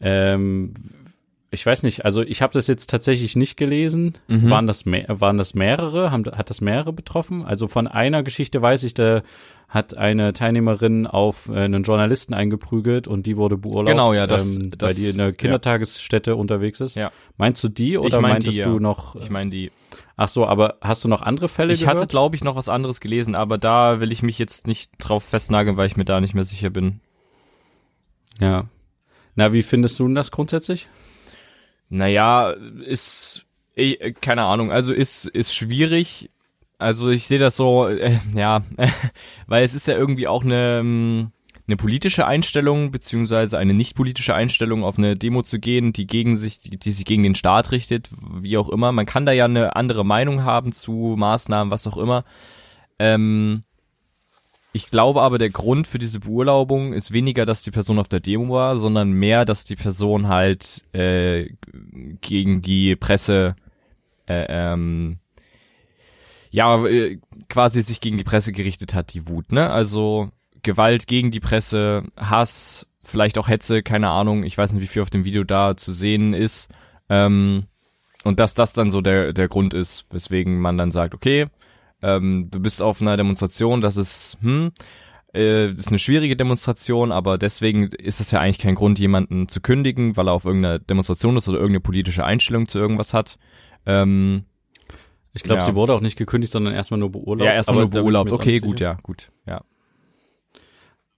[0.00, 0.72] Ähm,
[1.50, 4.14] ich weiß nicht, also ich habe das jetzt tatsächlich nicht gelesen.
[4.26, 4.48] Mhm.
[4.48, 6.10] Waren das waren das mehrere?
[6.10, 7.44] Haben, hat das mehrere betroffen?
[7.44, 9.22] Also von einer Geschichte weiß ich, da
[9.72, 14.58] hat eine Teilnehmerin auf äh, einen Journalisten eingeprügelt und die wurde beurlaubt, Genau, ja, das-
[14.58, 15.32] ähm, das- weil die in einer ja.
[15.34, 16.94] Kindertagesstätte unterwegs ist.
[16.94, 17.10] Ja.
[17.38, 18.80] Meinst du die oder mein meintest die, du ja.
[18.80, 19.16] noch?
[19.16, 19.70] Ich meine die.
[20.16, 21.96] Ach so, aber hast du noch andere Fälle Ich gehört?
[21.96, 25.24] hatte, glaube ich, noch was anderes gelesen, aber da will ich mich jetzt nicht drauf
[25.24, 27.00] festnageln, weil ich mir da nicht mehr sicher bin.
[28.40, 28.66] ja.
[29.34, 30.88] Na, wie findest du denn das grundsätzlich?
[31.88, 32.50] Naja,
[32.84, 36.28] ist, eh, keine Ahnung, also ist, ist schwierig.
[36.82, 38.62] Also ich sehe das so, äh, ja,
[39.46, 41.32] weil es ist ja irgendwie auch eine, ähm,
[41.66, 46.36] eine politische Einstellung, beziehungsweise eine nicht politische Einstellung, auf eine Demo zu gehen, die gegen
[46.36, 48.92] sich, die, sich gegen den Staat richtet, wie auch immer.
[48.92, 52.24] Man kann da ja eine andere Meinung haben zu Maßnahmen, was auch immer.
[52.98, 53.62] Ähm,
[54.72, 58.20] ich glaube aber, der Grund für diese Beurlaubung ist weniger, dass die Person auf der
[58.20, 61.50] Demo war, sondern mehr, dass die Person halt äh,
[62.22, 63.54] gegen die Presse
[64.26, 65.18] äh, ähm,
[66.52, 69.70] ja äh, quasi sich gegen die Presse gerichtet hat, die Wut, ne?
[69.70, 70.30] Also
[70.62, 75.02] Gewalt gegen die Presse, Hass, vielleicht auch Hetze, keine Ahnung, ich weiß nicht, wie viel
[75.02, 76.70] auf dem Video da zu sehen ist.
[77.08, 77.64] Ähm,
[78.22, 81.46] und dass das dann so der, der Grund ist, weswegen man dann sagt, okay,
[82.02, 84.72] ähm, du bist auf einer Demonstration, das ist, hm,
[85.32, 89.48] äh, das ist eine schwierige Demonstration, aber deswegen ist es ja eigentlich kein Grund, jemanden
[89.48, 93.38] zu kündigen, weil er auf irgendeiner Demonstration ist oder irgendeine politische Einstellung zu irgendwas hat.
[93.86, 94.44] Ähm,
[95.34, 95.66] Ich glaube, Ja.
[95.66, 97.46] sie wurde auch nicht gekündigt, sondern erstmal nur beurlaubt.
[97.46, 98.32] ja, erstmal nur beurlaubt.
[98.32, 98.90] Okay, gut, sicher.
[98.92, 99.62] ja, gut, ja.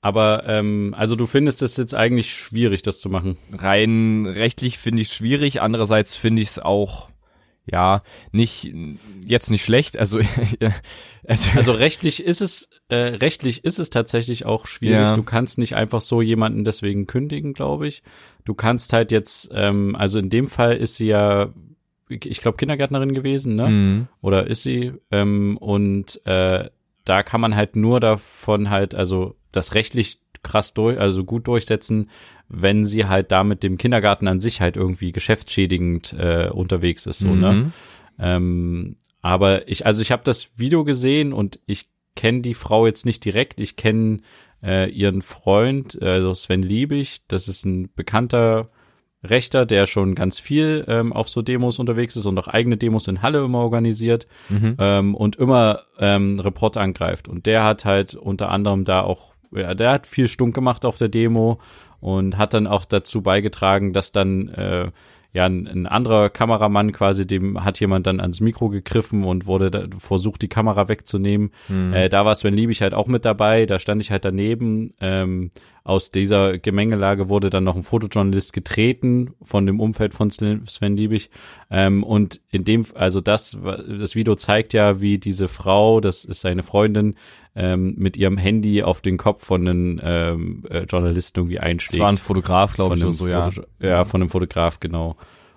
[0.01, 3.39] Aber ähm, also du findest es jetzt eigentlich schwierig, das zu machen.
[3.53, 7.09] rein rechtlich finde ich es schwierig, andererseits finde ich es auch
[7.67, 8.71] ja nicht
[9.25, 10.21] jetzt nicht schlecht, also
[11.27, 15.07] also, Also rechtlich ist es äh, rechtlich ist es tatsächlich auch schwierig.
[15.09, 15.15] Ja.
[15.17, 18.03] Du kannst nicht einfach so jemanden deswegen kündigen, glaube ich.
[18.45, 21.49] Du kannst halt jetzt, ähm, also in dem Fall ist sie ja,
[22.09, 23.69] ich glaube Kindergärtnerin gewesen, ne?
[23.69, 24.09] Mhm.
[24.21, 24.93] oder ist sie?
[25.11, 26.71] Ähm, und äh,
[27.05, 32.11] da kann man halt nur davon halt, also das rechtlich krass durch, also gut durchsetzen,
[32.49, 37.21] wenn sie halt da mit dem Kindergarten an sich halt irgendwie geschäftsschädigend äh, unterwegs ist,
[37.21, 37.53] so, ne?
[37.53, 37.73] Mhm.
[38.19, 43.07] Ähm, aber ich, also ich habe das Video gesehen und ich kenne die Frau jetzt
[43.07, 43.59] nicht direkt.
[43.59, 44.21] Ich kenne
[44.63, 47.23] äh, ihren Freund, also Sven Liebig.
[47.29, 48.71] Das ist ein bekannter
[49.25, 53.09] Rechter, der schon ganz viel ähm, auf so Demos unterwegs ist und auch eigene Demos
[53.09, 54.77] in Halle immer organisiert Mhm.
[54.79, 57.29] ähm, und immer ähm, Reporter angreift.
[57.29, 60.99] Und der hat halt unter anderem da auch, ja, der hat viel Stunk gemacht auf
[60.99, 61.59] der Demo
[62.01, 64.91] und hat dann auch dazu beigetragen, dass dann äh,
[65.33, 69.71] ja ein, ein anderer Kameramann quasi, dem hat jemand dann ans Mikro gegriffen und wurde
[69.71, 71.51] da, versucht, die Kamera wegzunehmen.
[71.95, 74.93] Äh, da war Sven Liebig halt auch mit dabei, da stand ich halt daneben.
[75.01, 75.51] Ähm,
[75.85, 81.29] aus dieser Gemengelage wurde dann noch ein Fotojournalist getreten von dem Umfeld von Sven Liebig.
[81.71, 86.41] Ähm, und in dem, also das, das Video zeigt ja, wie diese Frau, das ist
[86.41, 87.17] seine Freundin,
[87.55, 92.03] ähm, mit ihrem Handy auf den Kopf von einem ähm, äh, Journalisten irgendwie Das einschlägt
[92.03, 93.51] war ein Fotograf, glaube ich, so, ja.
[93.79, 95.17] Ja, von einem Fotograf, genau.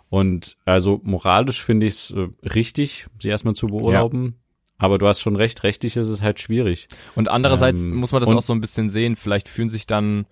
[0.10, 4.36] Und also moralisch finde ich es äh, richtig, sie erstmal zu beurlauben.
[4.78, 6.88] Aber du hast schon recht, rechtlich ist es halt schwierig.
[7.16, 9.16] Und andererseits Ähm, muss man das auch so ein bisschen sehen.
[9.16, 10.26] Vielleicht fühlen sich dann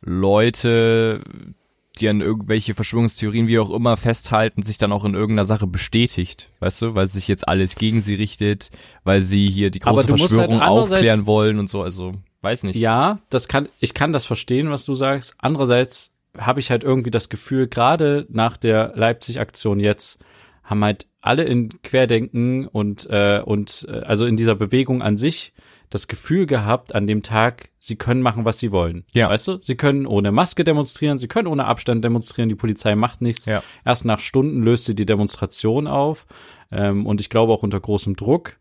[0.00, 1.22] Leute,
[1.98, 6.48] die an irgendwelche Verschwörungstheorien wie auch immer festhalten, sich dann auch in irgendeiner Sache bestätigt,
[6.60, 8.70] weißt du, weil sich jetzt alles gegen sie richtet,
[9.04, 12.76] weil sie hier die große halt Verschwörung andererseits- aufklären wollen und so, also weiß nicht.
[12.76, 15.34] Ja, das kann, ich kann das verstehen, was du sagst.
[15.38, 20.20] Andererseits habe ich halt irgendwie das Gefühl, gerade nach der Leipzig-Aktion jetzt
[20.62, 25.52] haben halt alle in Querdenken und äh, und äh, also in dieser Bewegung an sich
[25.90, 29.04] das Gefühl gehabt an dem Tag, sie können machen, was sie wollen.
[29.12, 29.30] Ja.
[29.30, 29.58] Weißt du?
[29.60, 33.46] Sie können ohne Maske demonstrieren, sie können ohne Abstand demonstrieren, die Polizei macht nichts.
[33.46, 33.62] Ja.
[33.84, 36.26] Erst nach Stunden löst sie die Demonstration auf.
[36.70, 38.58] Ähm, und ich glaube auch unter großem Druck.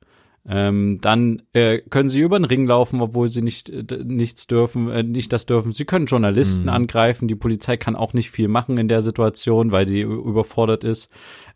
[0.49, 4.89] Ähm, dann äh, können sie über den Ring laufen, obwohl sie nicht äh, nichts dürfen,
[4.89, 5.73] äh, nicht das dürfen.
[5.73, 6.73] Sie können Journalisten Mhm.
[6.73, 7.27] angreifen.
[7.27, 11.09] Die Polizei kann auch nicht viel machen in der Situation, weil sie überfordert ist.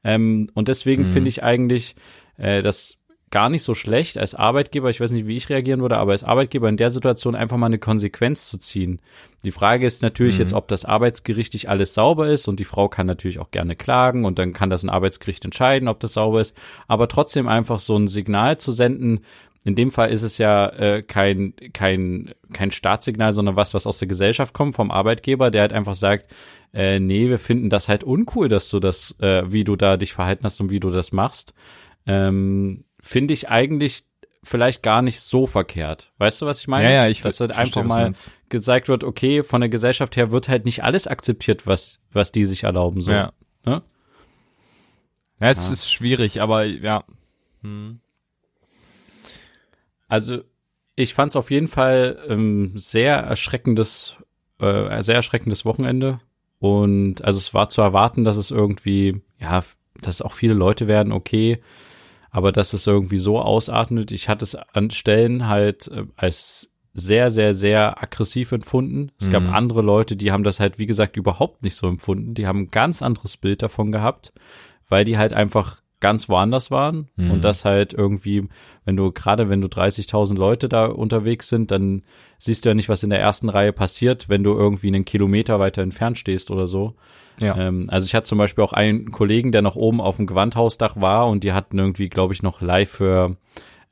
[0.03, 1.07] Ähm, und deswegen Mhm.
[1.07, 1.95] finde ich eigentlich
[2.37, 2.97] äh, das
[3.31, 4.89] gar nicht so schlecht als Arbeitgeber.
[4.89, 7.67] Ich weiß nicht, wie ich reagieren würde, aber als Arbeitgeber in der Situation einfach mal
[7.67, 8.99] eine Konsequenz zu ziehen.
[9.43, 10.41] Die Frage ist natürlich Mhm.
[10.41, 14.25] jetzt, ob das arbeitsgerichtlich alles sauber ist und die Frau kann natürlich auch gerne klagen
[14.25, 16.55] und dann kann das ein Arbeitsgericht entscheiden, ob das sauber ist.
[16.87, 19.21] Aber trotzdem einfach so ein Signal zu senden,
[19.63, 23.99] in dem Fall ist es ja äh, kein, kein, kein Staatssignal, sondern was, was aus
[23.99, 26.33] der Gesellschaft kommt, vom Arbeitgeber, der halt einfach sagt,
[26.73, 30.13] äh, nee, wir finden das halt uncool, dass du das, äh, wie du da dich
[30.13, 31.53] verhalten hast und wie du das machst.
[32.07, 34.05] Ähm, Finde ich eigentlich
[34.43, 36.11] vielleicht gar nicht so verkehrt.
[36.17, 36.85] Weißt du, was ich meine?
[36.85, 38.13] Ja, ja, ich Dass halt einfach mal
[38.49, 42.45] gezeigt wird, okay, von der Gesellschaft her wird halt nicht alles akzeptiert, was, was die
[42.45, 43.01] sich erlauben.
[43.01, 43.11] So.
[43.11, 43.33] Ja.
[43.65, 43.81] Ne?
[45.39, 45.73] Ja, es Ja.
[45.73, 47.03] ist schwierig, aber ja.
[47.61, 47.99] Hm.
[50.07, 50.41] Also
[50.95, 54.17] ich fand es auf jeden Fall ähm, sehr erschreckendes,
[54.59, 56.19] äh, sehr erschreckendes Wochenende.
[56.59, 59.63] Und also es war zu erwarten, dass es irgendwie, ja,
[60.01, 61.61] dass auch viele Leute werden, okay,
[62.31, 64.11] aber dass es irgendwie so ausatmet.
[64.11, 69.11] Ich hatte es an Stellen halt äh, als sehr, sehr, sehr aggressiv empfunden.
[69.19, 69.49] Es gab Mhm.
[69.53, 72.33] andere Leute, die haben das halt, wie gesagt, überhaupt nicht so empfunden.
[72.33, 74.33] Die haben ein ganz anderes Bild davon gehabt,
[74.89, 77.31] weil die halt einfach ganz woanders waren Mhm.
[77.31, 78.47] und das halt irgendwie,
[78.85, 82.01] wenn du gerade wenn du 30.000 Leute da unterwegs sind, dann
[82.37, 85.59] siehst du ja nicht, was in der ersten Reihe passiert, wenn du irgendwie einen Kilometer
[85.59, 86.95] weiter entfernt stehst oder so.
[87.39, 87.55] Ja.
[87.57, 90.99] Ähm, also ich hatte zum Beispiel auch einen Kollegen, der noch oben auf dem Gewandhausdach
[90.99, 93.37] war und die hatten irgendwie, glaube ich, noch live für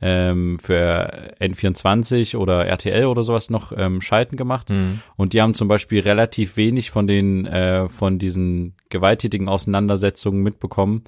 [0.01, 4.69] ähm, für N24 oder RTL oder sowas noch ähm, Schalten gemacht.
[4.69, 5.01] Hm.
[5.17, 11.03] Und die haben zum Beispiel relativ wenig von den, äh, von diesen gewalttätigen Auseinandersetzungen mitbekommen,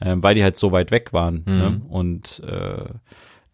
[0.00, 1.44] äh, weil die halt so weit weg waren.
[1.46, 1.56] Mhm.
[1.56, 1.80] Ne?
[1.88, 2.84] Und äh,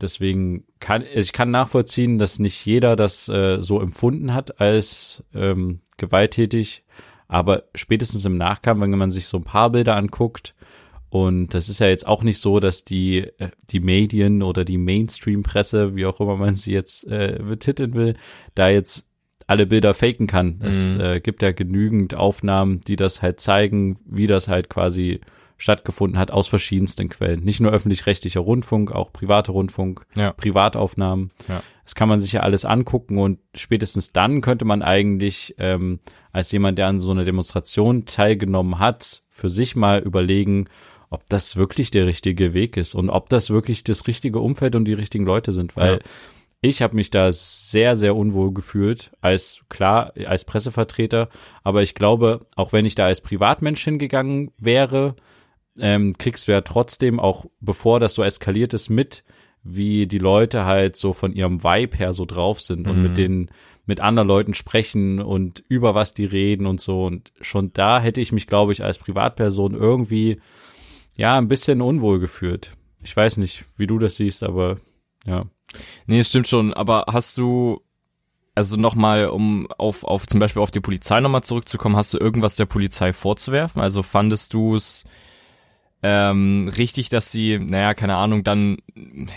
[0.00, 5.80] deswegen kann, ich kann nachvollziehen, dass nicht jeder das äh, so empfunden hat als ähm,
[5.96, 6.84] gewalttätig,
[7.28, 10.54] aber spätestens im Nachgang, wenn man sich so ein paar Bilder anguckt,
[11.08, 14.78] und das ist ja jetzt auch nicht so, dass die, äh, die Medien oder die
[14.78, 18.16] Mainstream-Presse, wie auch immer man sie jetzt äh, betiteln will,
[18.54, 19.10] da jetzt
[19.46, 20.60] alle Bilder faken kann.
[20.62, 21.00] Es Mhm.
[21.02, 25.20] äh, gibt ja genügend Aufnahmen, die das halt zeigen, wie das halt quasi
[25.62, 27.44] stattgefunden hat aus verschiedensten Quellen.
[27.44, 30.32] Nicht nur öffentlich-rechtlicher Rundfunk, auch private Rundfunk, Ja.
[30.32, 31.30] Privataufnahmen.
[31.48, 31.62] Ja.
[31.84, 36.00] Das kann man sich ja alles angucken und spätestens dann könnte man eigentlich ähm,
[36.32, 40.66] als jemand, der an so einer Demonstration teilgenommen hat, für sich mal überlegen,
[41.10, 44.86] ob das wirklich der richtige Weg ist und ob das wirklich das richtige Umfeld und
[44.86, 45.98] die richtigen Leute sind, weil Ja.
[46.60, 51.28] ich habe mich da sehr, sehr unwohl gefühlt, als klar, als Pressevertreter,
[51.62, 55.14] aber ich glaube, auch wenn ich da als Privatmensch hingegangen wäre,
[55.78, 59.24] ähm, kriegst du ja trotzdem auch, bevor das so eskaliert ist, mit,
[59.62, 63.02] wie die Leute halt so von ihrem Vibe her so drauf sind und Mhm.
[63.02, 63.50] mit den,
[63.86, 67.04] mit anderen Leuten sprechen und über was die reden und so.
[67.04, 70.40] Und schon da hätte ich mich, glaube ich, als Privatperson irgendwie,
[71.16, 72.72] ja, ein bisschen unwohl gefühlt.
[73.02, 74.76] Ich weiß nicht, wie du das siehst, aber
[75.26, 75.46] ja.
[76.06, 77.80] Nee, es stimmt schon, aber hast du,
[78.54, 82.56] also nochmal, um auf, auf zum Beispiel auf die Polizei nochmal zurückzukommen, hast du irgendwas
[82.56, 83.80] der Polizei vorzuwerfen?
[83.80, 85.04] Also fandest du es
[86.04, 88.78] ähm, richtig, dass sie, naja, keine Ahnung, dann,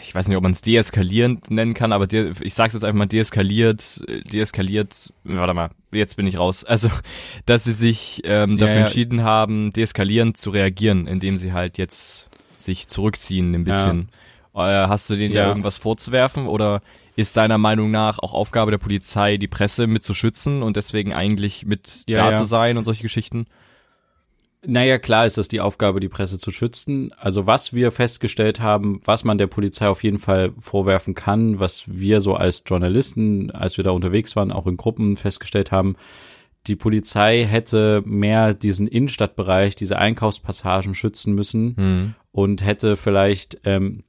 [0.02, 2.98] ich weiß nicht, ob man es deeskalierend nennen kann, aber de ich sag's jetzt einfach
[2.98, 6.64] mal deeskaliert, deeskaliert, warte mal, jetzt bin ich raus.
[6.64, 6.90] Also,
[7.46, 8.86] dass sie sich ähm, dafür Ja, ja.
[8.88, 14.10] entschieden haben, deeskalierend zu reagieren, indem sie halt jetzt sich zurückziehen ein bisschen.
[14.56, 15.48] Äh, hast du denen da Ja.
[15.50, 16.82] irgendwas vorzuwerfen oder
[17.16, 21.14] ist deiner Meinung nach auch Aufgabe der Polizei, die Presse mit zu schützen und deswegen
[21.14, 22.36] eigentlich mit Ja, da ja.
[22.36, 23.46] zu sein und solche Geschichten?
[24.68, 27.12] Naja, klar ist das die Aufgabe, die Presse zu schützen.
[27.18, 31.84] Also was wir festgestellt haben, was man der Polizei auf jeden Fall vorwerfen kann, was
[31.88, 35.96] wir so als Journalisten, als wir da unterwegs waren, auch in Gruppen festgestellt haben,
[36.68, 42.16] die Polizei hätte mehr diesen Innenstadtbereich, diese Einkaufspassagen schützen müssen Hm.
[42.32, 44.04] und hätte vielleicht, ähm,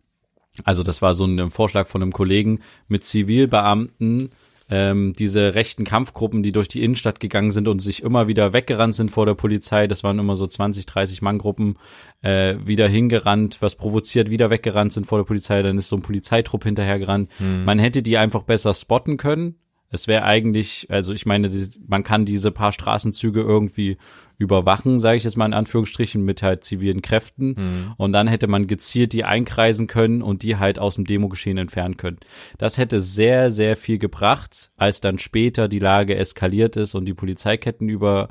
[0.65, 4.31] also das war so ein Vorschlag von einem Kollegen, mit Zivilbeamten
[4.69, 8.95] ähm, diese rechten Kampfgruppen, die durch die Innenstadt gegangen sind und sich immer wieder weggerannt
[8.95, 11.79] sind vor der Polizei, das waren immer so 20, 30 Mann-Gruppen,
[12.23, 16.03] äh, wieder hingerannt, was provoziert, wieder weggerannt sind vor der Polizei, dann ist so ein
[16.03, 17.31] Polizeitrupp hinterhergerannt.
[17.65, 19.57] Man hätte die einfach besser spotten können.
[19.91, 21.51] Es wäre eigentlich, also ich meine,
[21.87, 23.99] man kann diese paar Straßenzüge irgendwie
[24.39, 27.49] überwachen, sage ich jetzt mal in Anführungsstrichen, mit halt zivilen Kräften.
[27.57, 27.93] Mhm.
[27.97, 31.97] Und dann hätte man gezielt die einkreisen können und die halt aus dem Demogeschehen entfernen
[31.97, 32.19] können.
[32.59, 37.15] Das hätte sehr, sehr viel gebracht, als dann später die Lage eskaliert ist und die
[37.15, 38.29] Polizeiketten über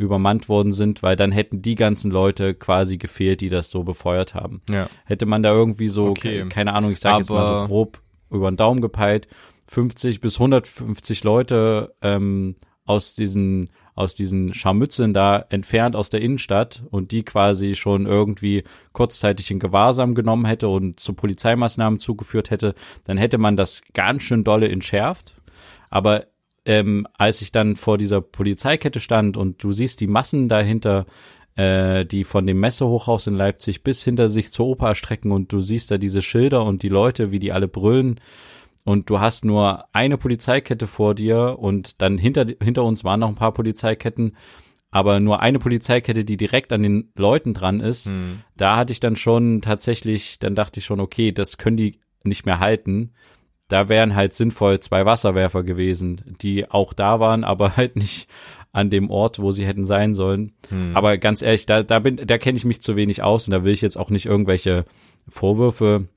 [0.00, 4.32] übermannt worden sind, weil dann hätten die ganzen Leute quasi gefehlt, die das so befeuert
[4.32, 4.62] haben.
[4.70, 4.88] Ja.
[5.04, 6.42] Hätte man da irgendwie so, Okay.
[6.42, 9.26] ke- keine Ahnung, ich sage jetzt mal so grob über den Daumen gepeilt,
[9.66, 16.84] 50 bis 150 Leute ähm, aus diesen aus diesen Scharmützeln da entfernt aus der Innenstadt
[16.90, 22.76] und die quasi schon irgendwie kurzzeitig in Gewahrsam genommen hätte und zu Polizeimaßnahmen zugeführt hätte,
[23.04, 25.34] dann hätte man das ganz schön dolle entschärft.
[25.90, 26.26] Aber
[26.64, 31.04] ähm, als ich dann vor dieser Polizeikette stand und du siehst die Massen dahinter,
[31.56, 35.60] äh, die von dem Messehochhaus in Leipzig bis hinter sich zur Oper strecken und du
[35.60, 38.20] siehst da diese Schilder und die Leute, wie die alle brüllen
[38.88, 43.28] und du hast nur eine Polizeikette vor dir und dann hinter, hinter uns waren noch
[43.28, 44.34] ein paar Polizeiketten,
[44.90, 48.06] aber nur eine Polizeikette, die direkt an den Leuten dran ist.
[48.08, 48.40] Hm.
[48.56, 52.46] Da hatte ich dann schon tatsächlich, dann dachte ich schon, okay, das können die nicht
[52.46, 53.12] mehr halten.
[53.68, 58.26] Da wären halt sinnvoll zwei Wasserwerfer gewesen, die auch da waren, aber halt nicht
[58.72, 60.54] an dem Ort, wo sie hätten sein sollen.
[60.70, 60.96] Hm.
[60.96, 63.64] Aber ganz ehrlich, da, da bin, da kenne ich mich zu wenig aus und da
[63.64, 64.86] will ich jetzt auch nicht irgendwelche
[65.28, 66.08] Vorwürfe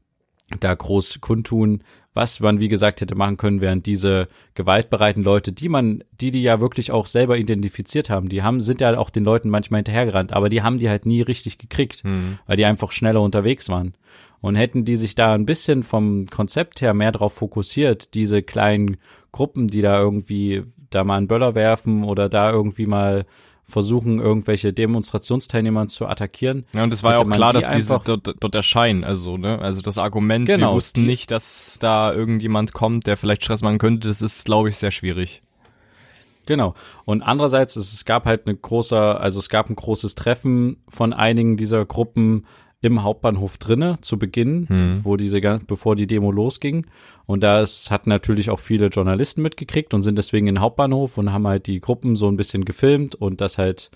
[0.60, 1.84] da groß kundtun.
[2.14, 6.44] Was man, wie gesagt, hätte machen können, wären diese gewaltbereiten Leute, die man, die die
[6.44, 10.34] ja wirklich auch selber identifiziert haben, die haben, sind ja auch den Leuten manchmal hinterhergerannt,
[10.34, 12.38] aber die haben die halt nie richtig gekriegt, Hm.
[12.48, 13.94] weil die einfach schneller unterwegs waren.
[14.42, 18.98] Und hätten die sich da ein bisschen vom Konzept her mehr drauf fokussiert, diese kleinen
[19.32, 23.26] Gruppen, die da irgendwie da mal einen Böller werfen oder da irgendwie mal
[23.68, 26.66] versuchen, irgendwelche Demonstrationsteilnehmer zu attackieren.
[26.74, 29.04] Ja, und es war ja auch klar, die dass diese dort, dort erscheinen.
[29.04, 33.44] Also, ne, also das Argument, Genau, wir wussten nicht, dass da irgendjemand kommt, der vielleicht
[33.44, 35.42] Stress machen könnte, das ist, glaube ich, sehr schwierig.
[36.46, 36.74] Genau.
[37.06, 41.14] Und andererseits, es, es gab halt eine große, also es gab ein großes Treffen von
[41.14, 42.46] einigen dieser Gruppen
[42.82, 45.06] im Hauptbahnhof drinne zu Beginn, Hm.
[45.06, 46.88] wo diese, bevor die Demo losging.
[47.28, 51.18] Und da ist, hatten natürlich auch viele Journalisten mitgekriegt und sind deswegen in den Hauptbahnhof
[51.18, 53.92] und haben halt die Gruppen so ein bisschen gefilmt und das halt,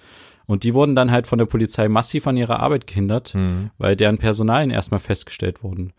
[0.46, 3.72] und die wurden dann halt von der Polizei massiv an ihrer Arbeit gehindert, Hm.
[3.80, 5.94] weil deren Personalien erstmal festgestellt wurden.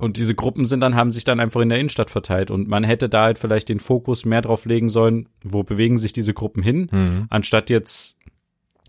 [0.00, 2.50] Und diese Gruppen sind dann, haben sich dann einfach in der Innenstadt verteilt.
[2.50, 6.12] Und man hätte da halt vielleicht den Fokus mehr drauf legen sollen, wo bewegen sich
[6.12, 7.26] diese Gruppen hin, Hm.
[7.30, 8.16] anstatt jetzt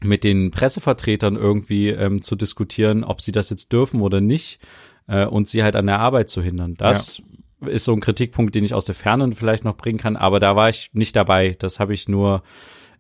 [0.03, 4.60] mit den Pressevertretern irgendwie ähm, zu diskutieren, ob sie das jetzt dürfen oder nicht,
[5.08, 6.75] äh, und sie halt an der Arbeit zu hindern.
[6.77, 7.21] Das
[7.65, 10.55] ist so ein Kritikpunkt, den ich aus der Ferne vielleicht noch bringen kann, aber da
[10.55, 11.55] war ich nicht dabei.
[11.58, 12.43] Das habe ich nur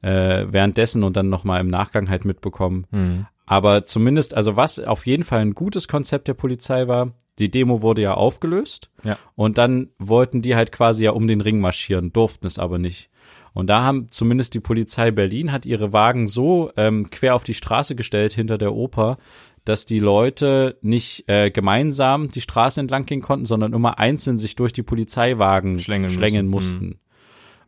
[0.01, 2.87] äh, währenddessen und dann nochmal im Nachgang halt mitbekommen.
[2.91, 3.25] Hm.
[3.45, 7.81] Aber zumindest, also was auf jeden Fall ein gutes Konzept der Polizei war, die Demo
[7.81, 9.17] wurde ja aufgelöst Ja.
[9.35, 13.09] und dann wollten die halt quasi ja um den Ring marschieren, durften es aber nicht.
[13.55, 17.53] Und da haben zumindest die Polizei Berlin hat ihre Wagen so ähm, quer auf die
[17.53, 19.17] Straße gestellt hinter der Oper,
[19.63, 24.57] dass die Leute nicht äh, gemeinsam die Straße entlang gehen konnten, sondern immer einzeln sich
[24.57, 26.85] durch die Polizeiwagen Schlängeln schlängeln, mussten.
[26.85, 26.99] mussten.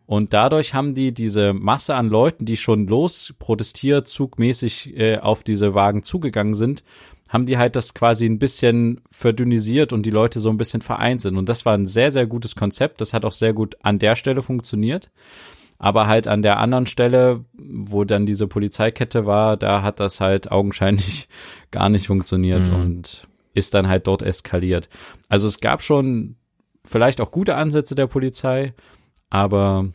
[0.05, 5.41] Und dadurch haben die diese Masse an Leuten, die schon los protestiert, zugmäßig äh, auf
[5.41, 6.83] diese Wagen zugegangen sind,
[7.29, 11.21] haben die halt das quasi ein bisschen verdünnisiert und die Leute so ein bisschen vereint
[11.21, 11.37] sind.
[11.37, 12.99] Und das war ein sehr, sehr gutes Konzept.
[12.99, 15.09] Das hat auch sehr gut an der Stelle funktioniert.
[15.79, 20.51] Aber halt an der anderen Stelle, wo dann diese Polizeikette war, da hat das halt
[20.51, 21.27] augenscheinlich
[21.71, 22.75] gar nicht funktioniert Mhm.
[22.75, 24.89] und ist dann halt dort eskaliert.
[25.29, 26.35] Also es gab schon
[26.85, 28.73] vielleicht auch gute Ansätze der Polizei,
[29.29, 29.87] aber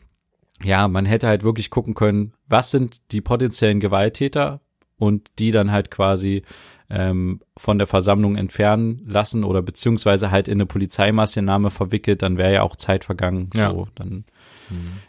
[0.63, 4.61] ja, man hätte halt wirklich gucken können, was sind die potenziellen Gewalttäter
[4.97, 6.43] und die dann halt quasi
[6.89, 12.53] ähm, von der Versammlung entfernen lassen oder beziehungsweise halt in eine Polizeimaßnahme verwickelt, dann wäre
[12.53, 13.49] ja auch Zeit vergangen.
[13.55, 13.71] Ja.
[13.71, 14.25] So, dann,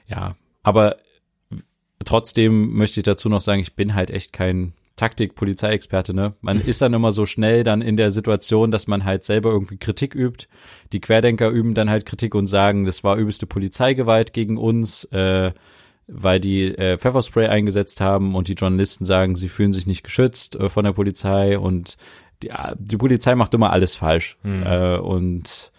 [0.07, 0.35] ja.
[0.65, 0.97] Aber
[2.05, 6.35] trotzdem möchte ich dazu noch sagen, ich bin halt echt kein Taktik-Polizeiexperte, ne?
[6.41, 9.77] Man ist dann immer so schnell dann in der Situation, dass man halt selber irgendwie
[9.77, 10.47] Kritik übt.
[10.93, 15.53] Die Querdenker üben dann halt Kritik und sagen, das war übelste Polizeigewalt gegen uns, äh,
[16.07, 20.57] weil die äh, Pfefferspray eingesetzt haben und die Journalisten sagen, sie fühlen sich nicht geschützt
[20.57, 21.97] äh, von der Polizei und
[22.43, 24.37] die, die Polizei macht immer alles falsch.
[24.43, 24.63] Hm.
[24.65, 25.73] Äh, und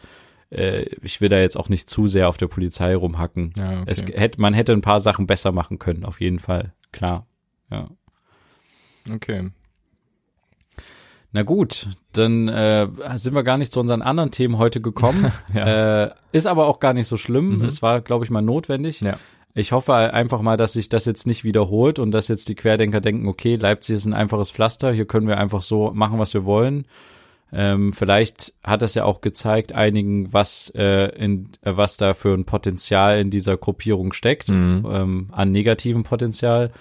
[0.50, 3.54] ich will da jetzt auch nicht zu sehr auf der Polizei rumhacken.
[3.58, 3.84] Ja, okay.
[3.88, 6.74] Es hätte, man hätte ein paar Sachen besser machen können, auf jeden Fall.
[6.92, 7.26] Klar.
[7.72, 7.90] Ja.
[9.12, 9.50] Okay.
[11.32, 15.32] Na gut, dann äh, sind wir gar nicht zu unseren anderen Themen heute gekommen.
[15.54, 16.04] Ja.
[16.06, 17.58] äh, ist aber auch gar nicht so schlimm.
[17.58, 17.66] Mhm.
[17.66, 19.02] Es war, glaube ich, mal notwendig.
[19.02, 19.18] Ja.
[19.54, 23.00] Ich hoffe einfach mal, dass sich das jetzt nicht wiederholt und dass jetzt die Querdenker
[23.02, 26.46] denken, okay, Leipzig ist ein einfaches Pflaster, hier können wir einfach so machen, was wir
[26.46, 26.86] wollen.
[27.54, 32.34] Ähm, vielleicht hat das ja auch gezeigt einigen, was äh, in äh, was da für
[32.34, 34.86] ein Potenzial in dieser Gruppierung steckt, Mhm.
[34.92, 36.72] ähm, an negativen Potenzial.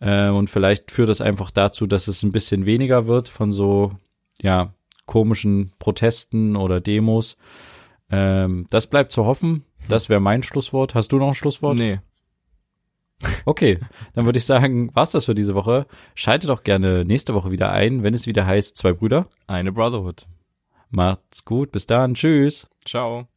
[0.00, 3.92] Äh, und vielleicht führt das einfach dazu, dass es ein bisschen weniger wird von so,
[4.40, 4.74] ja,
[5.06, 7.36] komischen Protesten oder Demos.
[8.10, 9.64] Ähm, das bleibt zu hoffen.
[9.88, 10.94] Das wäre mein Schlusswort.
[10.94, 11.78] Hast du noch ein Schlusswort?
[11.78, 11.98] Nee.
[13.44, 13.78] Okay,
[14.14, 15.86] dann würde ich sagen, war's das für diese Woche.
[16.14, 19.26] Schaltet doch gerne nächste Woche wieder ein, wenn es wieder heißt, zwei Brüder.
[19.46, 20.26] Eine Brotherhood.
[20.90, 22.68] Macht's gut, bis dann, tschüss.
[22.84, 23.31] Ciao.